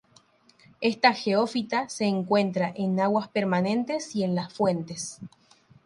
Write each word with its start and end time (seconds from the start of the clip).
Esta 0.81 1.13
geófita 1.13 1.87
se 1.87 2.05
encuentra 2.05 2.73
en 2.75 2.99
aguas 2.99 3.27
permanentes 3.27 4.15
y 4.15 4.23
en 4.23 4.33
las 4.33 4.51
fuentes. 4.51 5.19